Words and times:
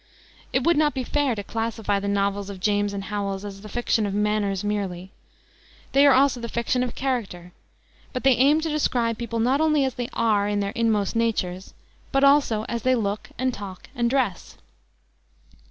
It 0.51 0.63
would 0.63 0.77
not 0.77 0.95
be 0.95 1.03
fair 1.03 1.35
to 1.35 1.43
classify 1.43 1.99
the 1.99 2.07
novels 2.07 2.49
of 2.49 2.59
James 2.59 2.91
and 2.91 3.03
Howells 3.03 3.45
as 3.45 3.61
the 3.61 3.69
fiction 3.69 4.07
of 4.07 4.15
manners 4.15 4.63
merely; 4.63 5.11
they 5.91 6.07
are 6.07 6.13
also 6.15 6.39
the 6.39 6.49
fiction 6.49 6.81
of 6.81 6.95
character, 6.95 7.51
but 8.11 8.23
they 8.23 8.31
aim 8.33 8.61
to 8.61 8.69
describe 8.69 9.19
people 9.19 9.37
not 9.39 9.61
only 9.61 9.85
as 9.85 9.93
they 9.93 10.09
are, 10.13 10.47
in 10.47 10.59
their 10.59 10.71
inmost 10.73 11.15
natures, 11.15 11.75
but 12.11 12.23
also 12.23 12.63
as 12.67 12.81
they 12.81 12.95
look 12.95 13.29
and 13.37 13.53
talk 13.53 13.89
and 13.93 14.09
dress. 14.09 14.57